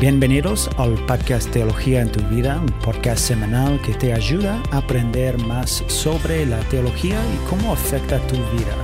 [0.00, 5.38] bienvenidos al podcast Teología en tu vida, un podcast semanal que te ayuda a aprender
[5.46, 8.76] más sobre la teología y cómo afecta tu vida.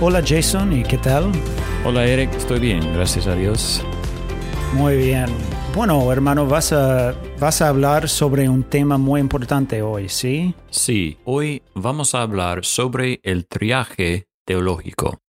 [0.00, 1.30] Hola Jason, ¿y qué tal?
[1.84, 3.84] Hola Eric, estoy bien, gracias a Dios.
[4.74, 5.26] Muy bien.
[5.74, 10.54] Bueno, hermano, vas a, vas a hablar sobre un tema muy importante hoy, ¿sí?
[10.70, 15.20] Sí, hoy vamos a hablar sobre el triaje teológico.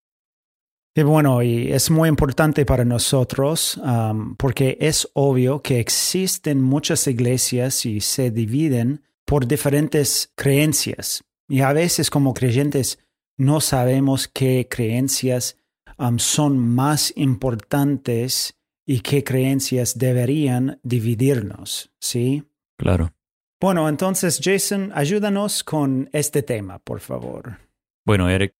[1.00, 7.06] Y bueno, y es muy importante para nosotros um, porque es obvio que existen muchas
[7.06, 11.24] iglesias y se dividen por diferentes creencias.
[11.48, 12.98] Y a veces como creyentes
[13.38, 15.56] no sabemos qué creencias
[15.96, 22.44] um, son más importantes y qué creencias deberían dividirnos, ¿sí?
[22.76, 23.14] Claro.
[23.58, 27.56] Bueno, entonces Jason, ayúdanos con este tema, por favor.
[28.04, 28.54] Bueno, Eric,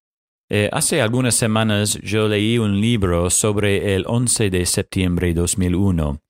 [0.53, 6.20] eh, hace algunas semanas yo leí un libro sobre el 11 de septiembre de 2001.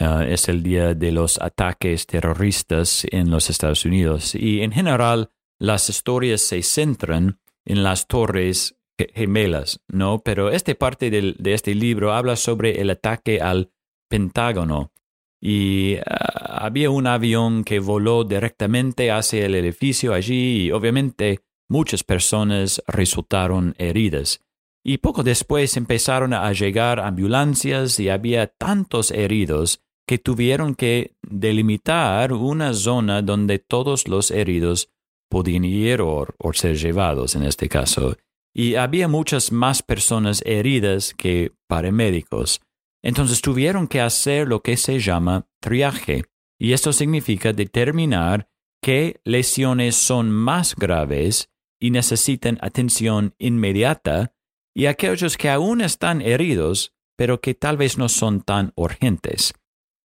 [0.00, 5.30] Ah, es el día de los ataques terroristas en los Estados Unidos y en general
[5.58, 8.78] las historias se centran en las torres
[9.14, 10.22] gemelas, ¿no?
[10.24, 13.72] Pero esta parte de este libro habla sobre el ataque al
[14.08, 14.92] Pentágono
[15.40, 22.04] y ah, había un avión que voló directamente hacia el edificio allí y obviamente Muchas
[22.04, 24.40] personas resultaron heridas
[24.88, 32.32] y poco después empezaron a llegar ambulancias y había tantos heridos que tuvieron que delimitar
[32.32, 34.88] una zona donde todos los heridos
[35.28, 38.16] podían ir o, ser llevados en este caso.
[38.54, 42.60] Y había muchas más personas heridas que paramédicos.
[43.02, 46.26] Entonces tuvieron que hacer lo que se llama triaje.
[46.60, 48.48] Y esto significa determinar
[48.80, 54.32] qué lesiones son más graves y necesitan atención inmediata,
[54.74, 59.54] y aquellos que aún están heridos, pero que tal vez no son tan urgentes.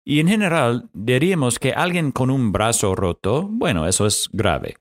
[0.05, 4.77] Y en general diríamos que alguien con un brazo roto, bueno, eso es grave.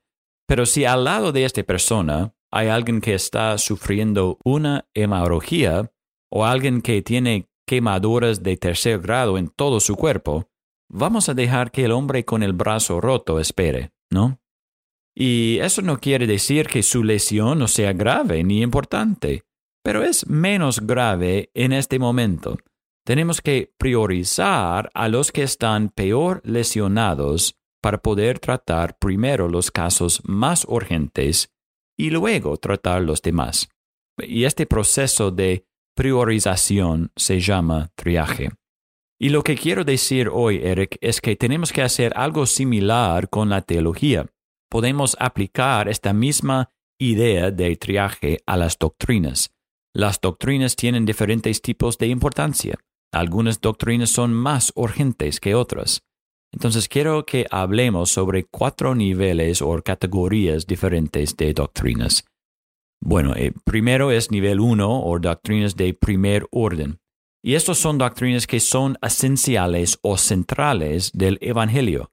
[0.48, 5.92] Pero si al lado de esta persona hay alguien que está sufriendo una hemorragia
[6.31, 10.50] o alguien que tiene quemaduras de tercer grado en todo su cuerpo,
[10.90, 14.40] vamos a dejar que el hombre con el brazo roto espere, ¿no?
[15.20, 19.46] Y eso no quiere decir que su lesión no sea grave ni importante,
[19.84, 22.60] pero es menos grave en este momento.
[23.04, 30.22] Tenemos que priorizar a los que están peor lesionados para poder tratar primero los casos
[30.24, 31.52] más urgentes
[31.98, 33.70] y luego tratar los demás.
[34.20, 38.52] Y este proceso de priorización se llama triaje.
[39.20, 43.50] Y lo que quiero decir hoy, Eric, es que tenemos que hacer algo similar con
[43.50, 44.28] la teología
[44.70, 49.52] podemos aplicar esta misma idea de triaje a las doctrinas.
[49.94, 52.76] Las doctrinas tienen diferentes tipos de importancia.
[53.12, 56.02] Algunas doctrinas son más urgentes que otras.
[56.54, 62.26] Entonces quiero que hablemos sobre cuatro niveles o categorías diferentes de doctrinas.
[63.02, 67.00] Bueno, eh, primero es nivel uno o doctrinas de primer orden.
[67.44, 72.12] Y estos son doctrinas que son esenciales o centrales del Evangelio.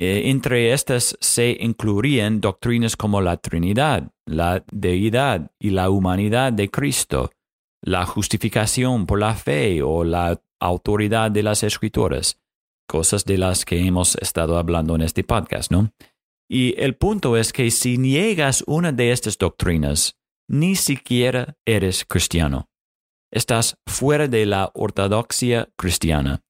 [0.00, 6.68] Eh, entre estas se incluirían doctrinas como la Trinidad, la deidad y la humanidad de
[6.68, 7.30] Cristo,
[7.80, 12.40] la justificación por la fe o la autoridad de las escrituras,
[12.88, 15.92] cosas de las que hemos estado hablando en este podcast, ¿no?
[16.48, 20.18] Y el punto es que si niegas una de estas doctrinas,
[20.48, 22.68] ni siquiera eres cristiano.
[23.32, 26.42] Estás fuera de la ortodoxia cristiana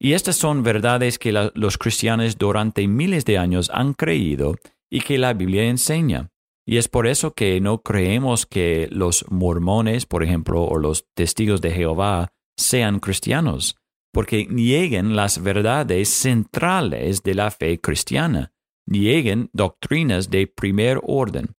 [0.00, 4.54] y estas son verdades que los cristianos durante miles de años han creído
[4.90, 6.30] y que la Biblia enseña.
[6.66, 11.60] Y es por eso que no creemos que los mormones, por ejemplo, o los testigos
[11.60, 13.76] de Jehová sean cristianos,
[14.12, 18.52] porque nieguen las verdades centrales de la fe cristiana,
[18.86, 21.54] nieguen doctrinas de primer orden.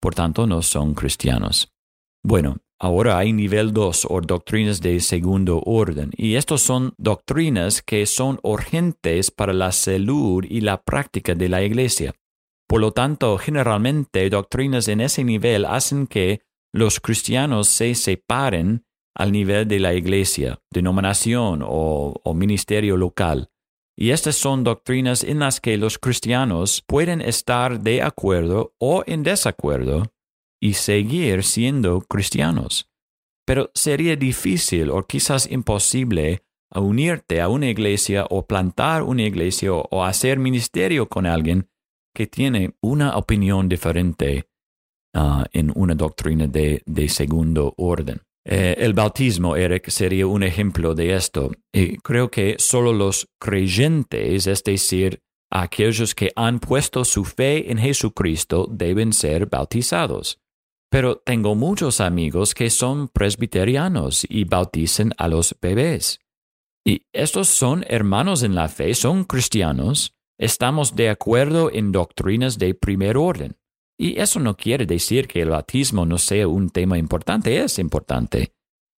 [0.00, 1.72] Por tanto, no son cristianos.
[2.24, 8.06] Bueno, Ahora hay nivel 2 o doctrinas de segundo orden, y estos son doctrinas que
[8.06, 12.12] son urgentes para la salud y la práctica de la Iglesia.
[12.66, 16.40] Por lo tanto, generalmente doctrinas en ese nivel hacen que
[16.72, 23.48] los cristianos se separen al nivel de la Iglesia, denominación o, o ministerio local.
[23.96, 29.22] Y estas son doctrinas en las que los cristianos pueden estar de acuerdo o en
[29.22, 30.11] desacuerdo
[30.62, 32.88] y seguir siendo cristianos.
[33.44, 36.44] Pero sería difícil o quizás imposible
[36.74, 41.68] unirte a una iglesia o plantar una iglesia o hacer ministerio con alguien
[42.14, 44.44] que tiene una opinión diferente
[45.14, 48.20] ah, en una doctrina de, segundo orden.
[48.44, 51.50] Eh, el bautismo, Eric, sería un ejemplo de esto.
[51.72, 55.20] Y creo que solo los creyentes, es decir,
[55.50, 60.41] aquellos que han puesto su fe en Jesucristo, deben ser bautizados.
[60.92, 66.20] Pero tengo muchos amigos que son presbiterianos y bautizan a los bebés.
[66.84, 72.74] Y estos son hermanos en la fe, son cristianos, estamos de acuerdo en doctrinas de
[72.74, 73.56] primer orden.
[73.98, 78.52] Y eso no quiere decir que el bautismo no sea un tema importante, es importante,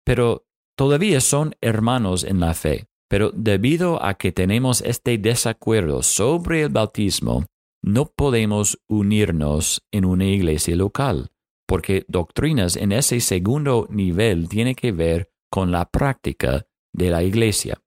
[0.03, 2.87] pero todavía son hermanos en la fe.
[3.07, 7.45] Pero debido a que tenemos este desacuerdo sobre el bautismo,
[7.83, 11.32] no podemos unirnos en una iglesia local,
[11.68, 17.81] porque doctrinas en ese segundo nivel tienen que ver con la práctica de la iglesia.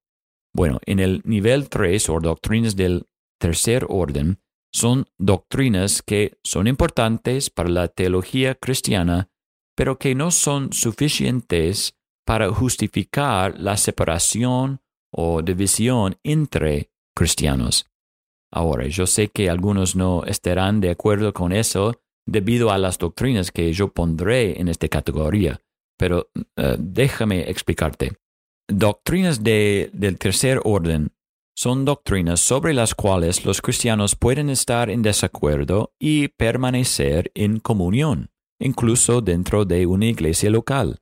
[0.55, 3.07] Bueno, en el nivel 3 o doctrinas del
[3.39, 4.41] tercer orden,
[4.73, 9.31] son doctrinas que son importantes para la teología cristiana,
[9.75, 11.95] pero que no son suficientes
[12.27, 14.81] para justificar la separación
[15.13, 17.87] o división entre cristianos.
[18.53, 23.51] Ahora, yo sé que algunos no estarán de acuerdo con eso debido a las doctrinas
[23.53, 25.61] que yo pondré en esta categoría,
[25.97, 28.17] pero eh, déjame explicarte.
[28.69, 31.13] Doctrinas del tercer orden
[31.57, 38.31] son doctrinas sobre las cuales los cristianos pueden estar en desacuerdo y permanecer en comunión,
[38.61, 40.99] incluso dentro de una iglesia local,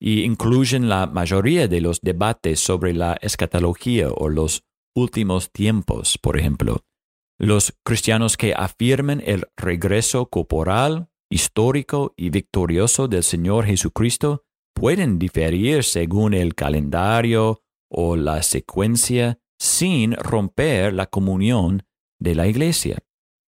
[0.00, 4.62] y incluyen la mayoría de los debates sobre la escatología o los
[4.94, 6.84] últimos tiempos, por ejemplo.
[7.38, 14.44] Los cristianos que afirman el regreso corporal, histórico y victorioso del Señor Jesucristo
[14.74, 21.84] pueden diferir según el calendario o la secuencia sin romper la comunión
[22.20, 22.98] de la Iglesia.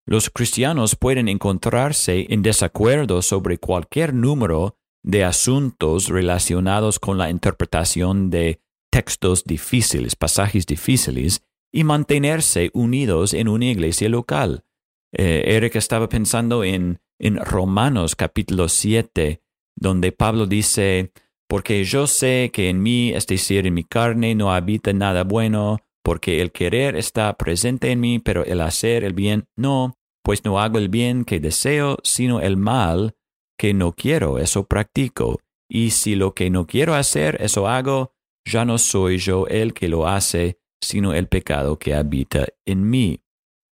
[0.06, 8.30] Los cristianos pueden encontrarse en desacuerdo sobre cualquier número de asuntos relacionados con la interpretación
[8.30, 8.60] de
[8.90, 14.64] textos difíciles, pasajes difíciles, y mantenerse unidos en una iglesia local.
[15.12, 19.42] Eh, Eric estaba pensando en, en Romanos capítulo 7,
[19.76, 21.12] donde Pablo dice,
[21.48, 25.78] porque yo sé que en mí, es decir, en mi carne, no habita nada bueno,
[26.04, 30.60] porque el querer está presente en mí, pero el hacer el bien no, pues no
[30.60, 33.16] hago el bien que deseo, sino el mal
[33.58, 35.40] que no quiero, eso practico.
[35.68, 38.14] Y si lo que no quiero hacer, eso hago,
[38.44, 43.20] ya no soy yo el que lo hace, sino el pecado que habita en mí.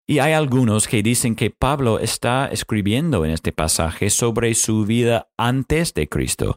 [0.08, 5.28] Y hay algunos que dicen que Pablo está escribiendo en este pasaje sobre su vida
[5.36, 6.56] antes de Cristo,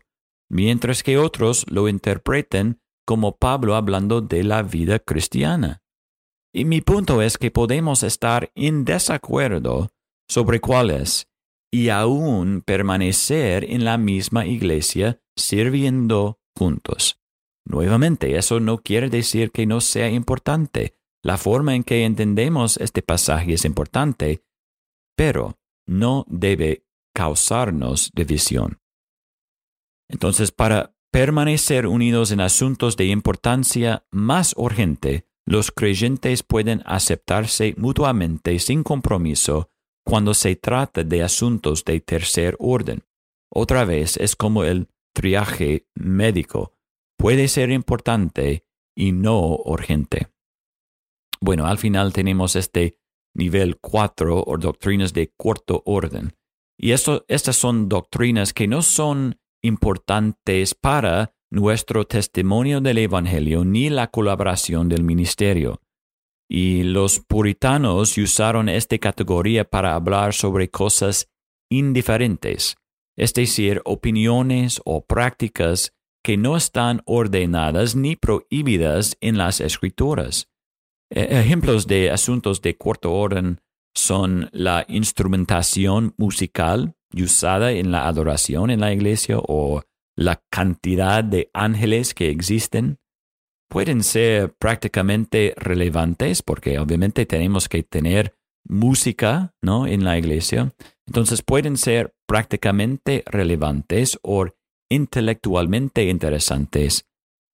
[0.49, 5.81] mientras que otros lo interpretan como Pablo hablando de la vida cristiana.
[6.53, 9.89] Y mi punto es que podemos estar en desacuerdo
[10.27, 11.27] sobre cuál es
[11.71, 17.18] y aún permanecer en la misma iglesia sirviendo juntos.
[17.69, 20.95] Nuevamente, eso no quiere decir que no sea importante.
[21.21, 24.43] La forma en que entendemos este pasaje es importante,
[25.15, 26.83] pero no debe
[27.13, 28.79] causarnos división.
[30.09, 38.57] Entonces, para permanecer unidos en asuntos de importancia más urgente, los creyentes pueden aceptarse mutuamente
[38.57, 39.69] sin compromiso
[40.03, 43.03] cuando se trata de asuntos de tercer orden.
[43.51, 46.78] Otra vez es como el triaje médico.
[47.19, 48.63] Puede ser importante
[48.95, 50.29] y no urgente.
[51.41, 52.97] Bueno, al final tenemos este
[53.35, 56.33] nivel 4 o doctrinas de cuarto orden.
[56.79, 64.07] Y estas son doctrinas que no son importantes para nuestro testimonio del Evangelio ni la
[64.07, 65.81] colaboración del ministerio.
[66.49, 71.29] Y los puritanos usaron esta categoría para hablar sobre cosas
[71.69, 72.77] indiferentes,
[73.17, 75.93] es decir, opiniones o prácticas
[76.29, 80.47] que no están ordenadas ni prohibidas en las escrituras.
[81.09, 83.61] E-, ejemplos de asuntos de cuarto orden
[83.95, 89.81] son la instrumentación musical, usada en la adoración en la iglesia o
[90.15, 92.99] la cantidad de ángeles que existen
[93.67, 98.35] pueden ser prácticamente relevantes porque obviamente tenemos que tener
[98.67, 99.87] música ¿no?
[99.87, 100.75] en la iglesia.
[101.07, 104.45] Entonces pueden ser prácticamente relevantes o
[104.89, 107.05] intelectualmente interesantes,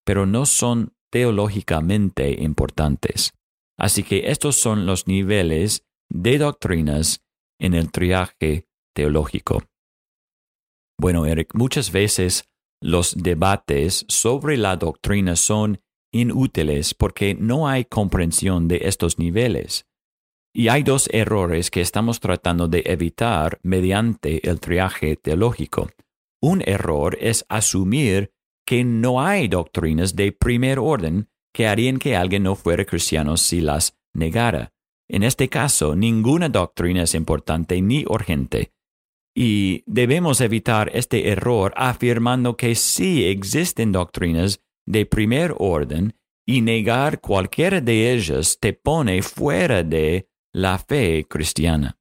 [0.05, 3.33] pero no son teológicamente importantes.
[3.77, 7.23] Así que estos son los niveles de doctrinas
[7.59, 9.63] en el triaje teológico.
[10.97, 12.49] Bueno, Eric, muchas veces
[12.81, 15.81] los debates sobre la doctrina son
[16.13, 19.85] inútiles porque no hay comprensión de estos niveles.
[20.53, 25.89] Y hay dos errores que estamos tratando de evitar mediante el triaje teológico.
[26.41, 28.31] Un error es asumir
[28.65, 33.61] que no hay doctrinas de primer orden que harían que alguien no fuera cristiano si
[33.61, 34.73] las negara.
[35.07, 38.73] En este caso, ninguna doctrina es importante ni urgente,
[39.35, 46.15] y debemos evitar este error afirmando que sí existen doctrinas de primer orden
[46.47, 51.97] y negar cualquiera de ellas te pone fuera de la fe cristiana.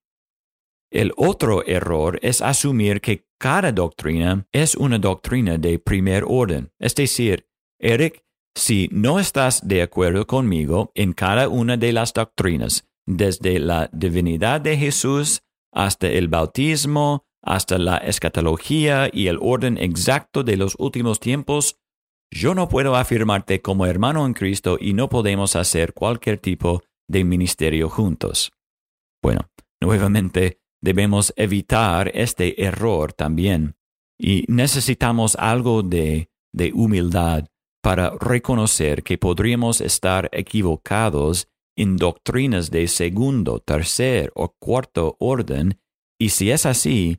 [0.94, 6.70] El otro error es asumir que cada doctrina es una doctrina de primer orden.
[6.78, 7.48] Es decir,
[7.80, 8.22] Eric,
[8.54, 14.60] si no estás de acuerdo conmigo en cada una de las doctrinas, desde la divinidad
[14.60, 21.18] de Jesús hasta el bautismo, hasta la escatología y el orden exacto de los últimos
[21.18, 21.80] tiempos,
[22.30, 27.24] yo no puedo afirmarte como hermano en Cristo y no podemos hacer cualquier tipo de
[27.24, 28.52] ministerio juntos.
[29.20, 33.74] Bueno, nuevamente, debemos evitar este error también
[34.18, 37.46] y necesitamos algo de, de humildad
[37.82, 45.80] para reconocer que podríamos estar equivocados en doctrinas de segundo, tercer o cuarto orden
[46.20, 47.18] y si es así,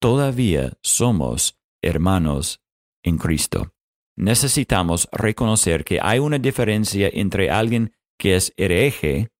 [0.00, 2.60] todavía somos hermanos
[3.02, 3.72] en Cristo.
[4.16, 9.30] Necesitamos reconocer que hay una diferencia entre alguien que es hereje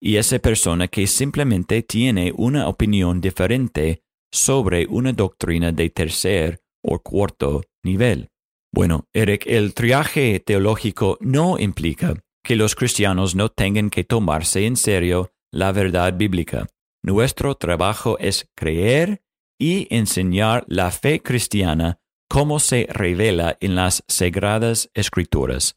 [0.00, 6.98] y esa persona que simplemente tiene una opinión diferente sobre una doctrina de tercer o
[6.98, 8.28] cuarto nivel.
[8.72, 14.76] Bueno, Eric, el triaje teológico no implica que los cristianos no tengan que tomarse en
[14.76, 16.66] serio la verdad bíblica.
[17.02, 19.22] Nuestro trabajo es creer
[19.58, 25.76] y enseñar la fe cristiana como se revela en las sagradas escrituras.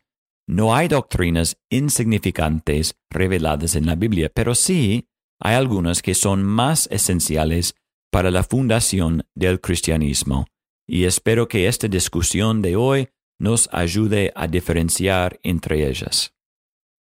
[0.50, 6.88] No hay doctrinas insignificantes reveladas en la Biblia, pero sí hay algunas que son más
[6.89, 7.75] esenciales
[8.12, 10.48] para la fundación del cristianismo.
[10.88, 16.34] Y espero que esta discusión de hoy nos ayude a diferenciar entre ellas.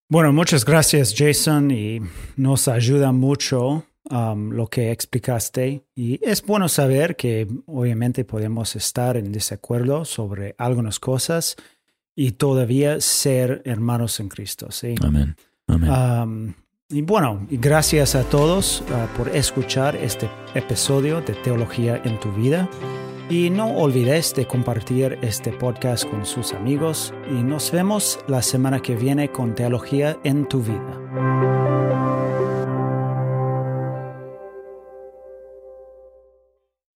[0.09, 1.99] Bueno, muchas gracias Jason y
[2.37, 9.15] nos ayuda mucho um, lo que explicaste y es bueno saber que obviamente podemos estar
[9.15, 11.55] en desacuerdo sobre algunas cosas
[12.17, 14.71] y todavía ser hermanos en Cristo.
[14.71, 14.95] ¿sí?
[15.01, 15.35] Amén.
[15.67, 16.53] Um,
[16.89, 22.67] y bueno, gracias a todos uh, por escuchar este episodio de Teología en tu vida.
[23.29, 28.79] Y no olvides de compartir este podcast con sus amigos y nos vemos la semana
[28.79, 31.66] que viene con Teología en tu vida.